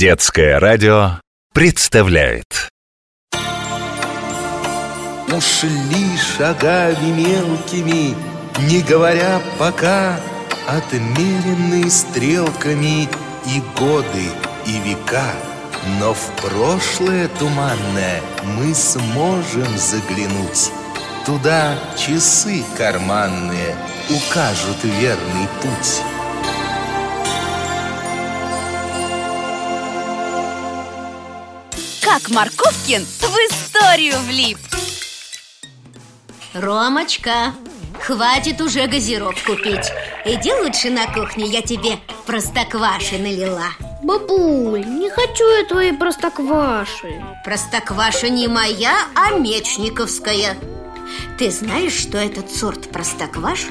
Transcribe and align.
Детское 0.00 0.58
радио 0.58 1.20
представляет. 1.52 2.70
Ушли 5.30 6.16
шагами 6.16 7.10
мелкими, 7.10 8.16
не 8.60 8.80
говоря 8.80 9.42
пока 9.58 10.18
Отмеренные 10.66 11.90
стрелками 11.90 13.10
и 13.44 13.60
годы, 13.78 14.24
и 14.64 14.78
века. 14.88 15.34
Но 15.98 16.14
в 16.14 16.30
прошлое 16.40 17.28
туманное 17.38 18.22
мы 18.56 18.74
сможем 18.74 19.76
заглянуть. 19.76 20.72
Туда 21.26 21.78
часы 21.98 22.64
карманные 22.78 23.76
укажут 24.08 24.82
верный 24.82 25.46
путь 25.60 26.00
Как 32.12 32.28
Марковкин 32.30 33.04
в 33.04 33.36
историю 33.46 34.18
влип. 34.26 34.58
Ромочка, 36.54 37.54
хватит 38.00 38.60
уже 38.60 38.88
газировку 38.88 39.54
пить. 39.54 39.92
Иди 40.24 40.52
лучше 40.52 40.90
на 40.90 41.06
кухню, 41.06 41.46
я 41.46 41.62
тебе 41.62 42.00
простокваши 42.26 43.16
налила. 43.16 43.68
Бабуль, 44.02 44.84
не 44.84 45.08
хочу 45.08 45.48
я 45.56 45.64
твои 45.68 45.92
простокваши. 45.92 47.22
Простокваша 47.44 48.28
не 48.28 48.48
моя, 48.48 49.06
а 49.14 49.30
мечниковская 49.38 50.56
Ты 51.38 51.50
знаешь, 51.50 51.94
что 51.94 52.18
этот 52.18 52.50
сорт 52.50 52.88
простокваш 52.90 53.66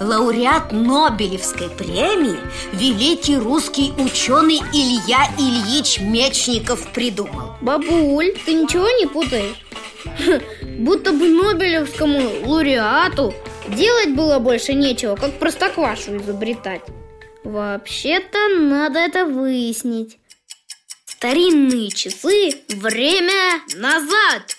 Лауреат 0.00 0.72
Нобелевской 0.72 1.68
премии? 1.68 2.38
Великий 2.72 3.36
русский 3.36 3.92
ученый 3.98 4.60
Илья 4.72 5.30
Ильич 5.38 6.00
Мечников 6.00 6.92
придумал. 6.92 7.54
Бабуль, 7.60 8.34
ты 8.44 8.54
ничего 8.54 8.88
не 8.88 9.06
путаешь? 9.06 9.56
Будто 10.78 11.12
бы 11.12 11.28
Нобелевскому 11.28 12.46
лауреату 12.46 13.34
делать 13.68 14.14
было 14.14 14.38
больше 14.38 14.74
нечего, 14.74 15.16
как 15.16 15.38
простоквашу 15.38 16.16
изобретать. 16.16 16.82
Вообще-то 17.44 18.48
надо 18.48 18.98
это 18.98 19.24
выяснить. 19.24 20.18
Старинные 21.04 21.90
часы, 21.90 22.52
время 22.68 23.60
назад 23.76 24.56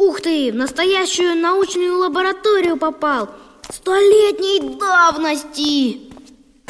Ух 0.00 0.22
ты, 0.22 0.50
в 0.50 0.54
настоящую 0.54 1.36
научную 1.36 1.98
лабораторию 1.98 2.78
попал 2.78 3.28
Столетней 3.70 4.78
давности 4.78 6.10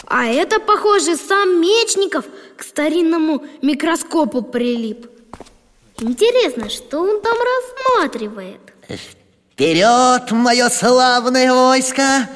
А 0.09 0.27
это, 0.27 0.59
похоже, 0.59 1.17
сам 1.17 1.61
Мечников 1.61 2.25
к 2.57 2.65
старинному 2.65 3.45
микроскопу 3.63 4.43
прилип 4.43 5.07
Интересно, 6.01 6.69
что 6.69 7.03
он 7.03 7.23
там 7.23 7.37
рассматривает? 7.39 8.61
Вперед, 8.89 10.33
мое 10.33 10.69
славное 10.69 11.55
войско! 11.55 12.29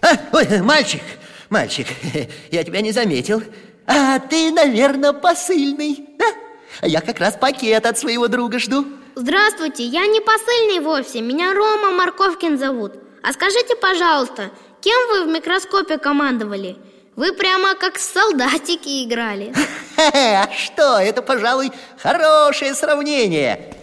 А, 0.00 0.18
ой, 0.32 0.60
мальчик, 0.60 1.02
мальчик, 1.50 1.86
я 2.50 2.64
тебя 2.64 2.80
не 2.80 2.90
заметил 2.90 3.44
А 3.86 4.18
ты, 4.18 4.50
наверное, 4.50 5.12
посыльный, 5.12 6.04
да? 6.18 6.88
Я 6.88 7.00
как 7.00 7.20
раз 7.20 7.36
пакет 7.36 7.86
от 7.86 7.96
своего 7.96 8.26
друга 8.26 8.58
жду 8.58 8.84
Здравствуйте, 9.16 9.84
я 9.84 10.06
не 10.06 10.20
посыльный 10.20 10.80
вовсе, 10.80 11.20
меня 11.20 11.54
Рома 11.54 11.90
Марковкин 11.90 12.58
зовут 12.58 12.94
А 13.22 13.32
скажите, 13.32 13.76
пожалуйста, 13.76 14.50
кем 14.80 14.98
вы 15.10 15.24
в 15.24 15.28
микроскопе 15.28 15.98
командовали? 15.98 16.76
Вы 17.14 17.32
прямо 17.32 17.74
как 17.76 17.98
солдатики 17.98 19.04
играли 19.04 19.54
А 19.96 20.50
что, 20.52 20.98
это, 20.98 21.22
пожалуй, 21.22 21.70
хорошее 22.02 22.74
сравнение 22.74 23.74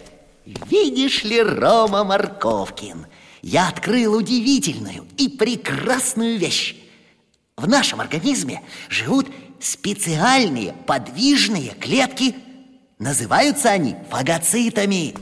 Видишь 0.44 1.24
ли, 1.24 1.40
Рома 1.40 2.04
Марковкин, 2.04 3.06
я 3.42 3.68
открыл 3.68 4.16
удивительную 4.16 5.06
и 5.16 5.28
прекрасную 5.28 6.36
вещь. 6.36 6.76
В 7.56 7.68
нашем 7.68 8.00
организме 8.00 8.62
живут 8.88 9.26
специальные 9.60 10.74
подвижные 10.86 11.70
клетки. 11.70 12.34
Называются 12.98 13.70
они 13.70 13.96
фагоцитами. 14.10 15.14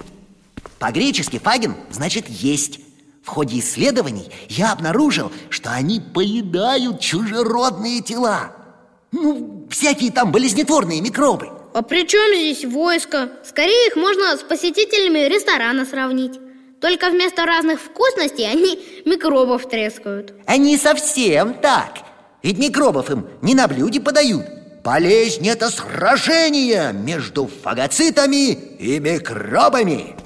По-гречески 0.80 1.38
фаген 1.38 1.76
значит 1.90 2.26
есть. 2.28 2.80
В 3.22 3.28
ходе 3.28 3.58
исследований 3.58 4.30
я 4.48 4.72
обнаружил, 4.72 5.30
что 5.50 5.70
они 5.70 6.00
поедают 6.00 7.00
чужеродные 7.00 8.00
тела. 8.00 8.52
Ну, 9.12 9.68
всякие 9.70 10.10
там 10.10 10.32
болезнетворные 10.32 11.02
микробы. 11.02 11.50
А 11.74 11.82
при 11.82 12.06
чем 12.06 12.34
здесь 12.34 12.64
войско? 12.64 13.30
Скорее 13.46 13.88
их 13.88 13.96
можно 13.96 14.36
с 14.38 14.40
посетителями 14.40 15.28
ресторана 15.28 15.84
сравнить 15.84 16.40
Только 16.80 17.10
вместо 17.10 17.46
разных 17.46 17.80
вкусностей 17.80 18.50
они 18.50 18.76
микробов 19.04 19.68
трескают 19.68 20.34
Они 20.46 20.76
совсем 20.76 21.54
так 21.54 21.98
Ведь 22.42 22.58
микробов 22.58 23.08
им 23.10 23.28
не 23.40 23.54
на 23.54 23.68
блюде 23.68 24.00
подают 24.00 24.46
Болезнь– 24.82 25.46
это 25.48 25.70
сражение 25.70 26.92
между 26.92 27.46
фагоцитами 27.46 28.50
и 28.50 28.98
микробами 28.98 30.16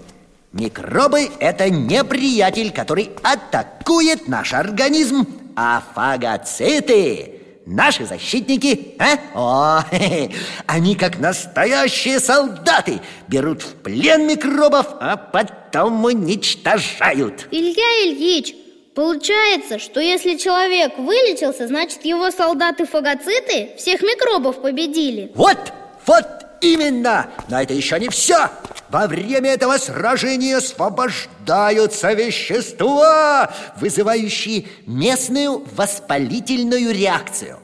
Микробы– 0.54 1.30
это 1.40 1.68
неприятель, 1.68 2.70
который 2.70 3.10
атакует 3.24 4.28
наш 4.28 4.52
организм 4.52 5.26
А 5.56 5.82
фагоциты 5.94 7.40
наши 7.66 8.06
защитники, 8.06 8.94
а? 9.00 9.18
О, 9.34 9.84
они 10.66 10.94
как 10.94 11.18
настоящие 11.18 12.20
солдаты 12.20 13.00
Берут 13.26 13.62
в 13.62 13.74
плен 13.82 14.28
микробов, 14.28 14.86
а 15.00 15.16
потом 15.16 16.04
уничтожают 16.04 17.48
Илья 17.50 18.04
Ильич, 18.04 18.54
получается, 18.94 19.80
что 19.80 19.98
если 19.98 20.36
человек 20.36 20.96
вылечился, 20.98 21.66
значит 21.66 22.04
его 22.04 22.30
солдаты-фагоциты 22.30 23.70
всех 23.76 24.02
микробов 24.02 24.62
победили 24.62 25.32
Вот, 25.34 25.58
вот 26.06 26.26
именно! 26.60 27.28
Но 27.48 27.60
это 27.60 27.74
еще 27.74 27.98
не 27.98 28.08
все! 28.08 28.50
Во 28.90 29.06
время 29.06 29.50
этого 29.54 29.78
сражения 29.78 30.58
освобождаются 30.58 32.12
вещества, 32.12 33.52
вызывающие 33.76 34.66
местную 34.86 35.64
воспалительную 35.74 36.92
реакцию. 36.92 37.58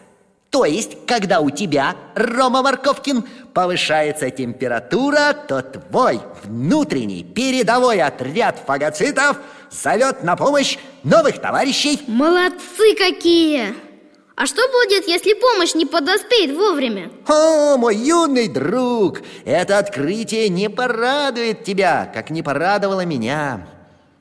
То 0.51 0.65
есть, 0.65 1.07
когда 1.07 1.41
у 1.41 1.51
тебя, 1.51 1.95
Рома 2.17 2.63
Марковкин, 2.63 3.23
повышается 3.55 4.31
температура, 4.31 5.33
то 5.33 5.63
твой 5.63 6.21
внутренний 6.43 7.23
передовой 7.23 8.01
отряд 8.01 8.61
фагоцитов 8.67 9.37
зовет 9.71 10.25
на 10.25 10.35
помощь 10.35 10.77
новых 11.05 11.41
товарищей. 11.41 12.01
Молодцы 12.09 12.97
какие! 12.97 13.90
А 14.37 14.47
что 14.47 14.63
будет, 14.69 15.07
если 15.07 15.35
помощь 15.35 15.75
не 15.75 15.85
подоспеет 15.85 16.57
вовремя? 16.57 17.11
О, 17.27 17.77
мой 17.77 17.97
юный 17.97 18.49
друг, 18.49 19.21
это 19.45 19.79
открытие 19.79 20.49
не 20.49 20.71
порадует 20.71 21.65
тебя, 21.65 22.11
как 22.15 22.31
не 22.31 22.43
порадовало 22.43 23.05
меня. 23.05 23.67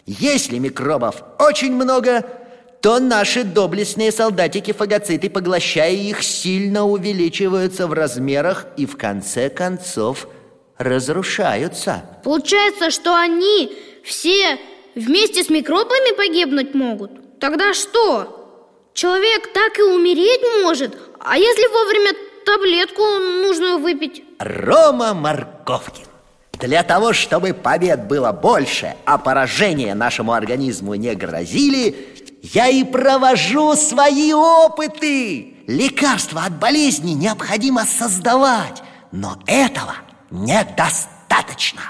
Если 0.06 0.58
микробов 0.58 1.24
очень 1.40 1.74
много, 1.74 2.26
то 2.82 3.00
наши 3.00 3.44
доблестные 3.44 4.12
солдатики-фагоциты, 4.12 5.30
поглощая 5.30 5.92
их, 5.92 6.24
сильно 6.24 6.86
увеличиваются 6.86 7.88
в 7.88 7.94
размерах 7.94 8.68
и 8.78 8.86
в 8.86 8.98
конце 8.98 9.50
концов 9.50 10.28
разрушаются. 10.78 12.04
Получается, 12.24 12.90
что 12.90 13.16
они 13.16 13.78
все 14.04 14.58
вместе 14.96 15.44
с 15.44 15.50
микробами 15.50 16.16
погибнуть 16.16 16.74
могут? 16.74 17.40
Тогда 17.40 17.74
что? 17.74 18.39
Человек 18.94 19.54
так 19.54 19.78
и 19.80 19.82
умереть 19.82 20.42
может. 20.62 20.98
А 21.20 21.38
если 21.38 21.68
вовремя 21.68 22.14
таблетку 22.46 23.02
нужную 23.44 23.80
выпить? 23.80 24.24
Рома 24.40 25.14
Марковкин 25.14 26.06
Для 26.54 26.84
того, 26.84 27.14
чтобы 27.14 27.54
побед 27.54 28.08
было 28.08 28.32
больше, 28.32 28.96
а 29.06 29.18
поражения 29.18 29.94
нашему 29.96 30.34
организму 30.34 30.96
не 30.96 31.14
грозили 31.16 31.96
Я 32.42 32.68
и 32.68 32.84
провожу 32.84 33.76
свои 33.76 34.34
опыты. 34.34 35.56
Лекарства 35.68 36.46
от 36.46 36.58
болезни 36.58 37.12
необходимо 37.12 37.86
создавать 37.86 38.82
Но 39.12 39.38
этого 39.46 39.96
недостаточно 40.32 41.82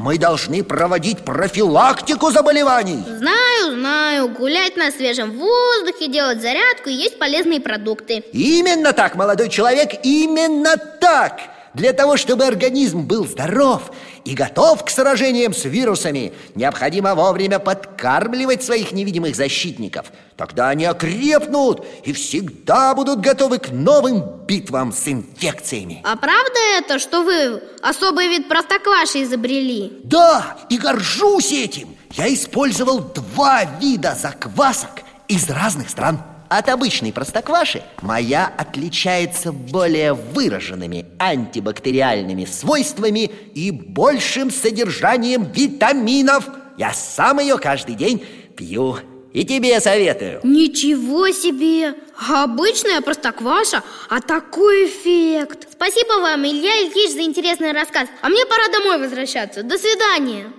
мы 0.00 0.18
должны 0.18 0.64
проводить 0.64 1.18
профилактику 1.18 2.30
заболеваний. 2.30 3.04
Знаю, 3.06 3.78
знаю, 3.78 4.28
гулять 4.30 4.76
на 4.76 4.90
свежем 4.90 5.38
воздухе, 5.38 6.08
делать 6.08 6.40
зарядку 6.40 6.88
и 6.88 6.94
есть 6.94 7.18
полезные 7.18 7.60
продукты. 7.60 8.24
Именно 8.32 8.92
так, 8.92 9.14
молодой 9.14 9.48
человек, 9.48 9.90
именно 10.02 10.76
так 10.76 11.40
Для 11.72 11.92
того, 11.92 12.16
чтобы 12.16 12.44
организм 12.44 13.02
был 13.02 13.26
здоров 13.26 13.92
и 14.24 14.34
готов 14.34 14.84
к 14.84 14.90
сражениям 14.90 15.54
с 15.54 15.64
вирусами, 15.64 16.32
необходимо 16.56 17.14
вовремя 17.14 17.60
подкармливать 17.60 18.64
своих 18.64 18.90
невидимых 18.90 19.36
защитников. 19.36 20.06
Тогда 20.36 20.70
они 20.70 20.84
окрепнут 20.84 21.86
и 22.02 22.12
всегда 22.12 22.94
будут 22.94 23.20
готовы 23.20 23.58
к 23.58 23.70
новым 23.70 24.24
битвам 24.46 24.92
с 24.92 25.06
инфекциями. 25.06 26.00
А 26.02 26.16
правда 26.16 26.58
это, 26.78 26.98
что 26.98 27.22
вы 27.22 27.62
особый 27.82 28.28
вид 28.28 28.48
простокваши 28.48 29.22
изобрели? 29.22 30.00
Да, 30.02 30.58
и 30.68 30.76
горжусь 30.76 31.52
этим. 31.52 31.96
Я 32.12 32.32
использовал 32.34 32.98
два 32.98 33.64
вида 33.80 34.16
заквасок 34.20 35.02
из 35.28 35.48
разных 35.48 35.88
стран. 35.90 36.20
От 36.50 36.68
обычной 36.68 37.12
простокваши 37.12 37.80
моя 38.02 38.52
отличается 38.58 39.52
более 39.52 40.14
выраженными 40.14 41.06
антибактериальными 41.20 42.44
свойствами 42.44 43.30
и 43.54 43.70
большим 43.70 44.50
содержанием 44.50 45.44
витаминов. 45.44 46.48
Я 46.76 46.92
сам 46.92 47.38
ее 47.38 47.56
каждый 47.56 47.94
день 47.94 48.26
пью. 48.56 48.98
И 49.32 49.44
тебе 49.44 49.80
советую. 49.80 50.40
Ничего 50.42 51.30
себе! 51.30 51.94
Обычная 52.28 53.00
простокваша, 53.00 53.84
а 54.08 54.20
такой 54.20 54.86
эффект! 54.86 55.68
Спасибо 55.70 56.14
вам, 56.20 56.44
Илья 56.44 56.82
Ильич, 56.82 57.12
за 57.12 57.22
интересный 57.22 57.70
рассказ. 57.70 58.08
А 58.22 58.28
мне 58.28 58.44
пора 58.46 58.66
домой 58.72 58.98
возвращаться. 58.98 59.62
До 59.62 59.78
свидания. 59.78 60.52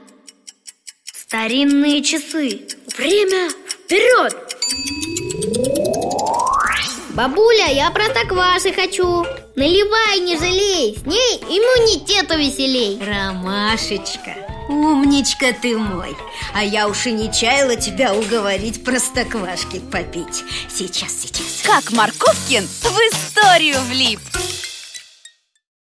Старинные 1.03 2.01
часы. 2.01 2.61
Время 2.95 3.49
вперед! 3.49 4.37
Бабуля, 7.13 7.67
я 7.67 7.91
простокваши 7.91 8.71
хочу. 8.71 9.25
Наливай, 9.55 10.19
не 10.21 10.37
жалей 10.37 10.97
С 10.97 11.05
ней 11.05 11.37
иммунитету 11.39 12.37
веселей 12.37 13.01
Ромашечка, 13.05 14.35
умничка 14.69 15.51
ты 15.51 15.77
мой. 15.77 16.15
А 16.53 16.63
я 16.63 16.87
уж 16.87 17.05
и 17.07 17.11
не 17.11 17.31
чаяла 17.31 17.75
тебя 17.75 18.13
уговорить 18.13 18.85
простоквашки 18.85 19.79
попить. 19.79 20.43
Сейчас, 20.73 21.11
сейчас. 21.11 21.63
Как 21.65 21.91
Марковкин 21.91 22.65
в 22.65 22.85
историю 22.85 23.77
влип 23.89 24.21